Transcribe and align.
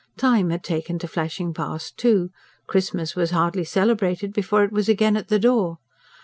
Time 0.17 0.49
had 0.49 0.63
taken 0.63 0.97
to 0.97 1.07
flashing 1.07 1.53
past, 1.53 1.95
too; 1.95 2.31
Christmas 2.65 3.15
was 3.15 3.29
hardly 3.29 3.63
celebrated 3.63 4.33
before 4.33 4.63
it 4.63 4.71
was 4.71 4.89
again 4.89 5.15
at 5.15 5.27
the 5.27 5.37
door. 5.37 5.77